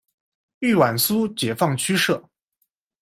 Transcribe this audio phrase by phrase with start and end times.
[0.61, 2.27] 豫皖苏解放区设。